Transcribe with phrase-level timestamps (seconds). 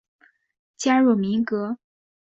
[0.77, 1.77] 加入民革。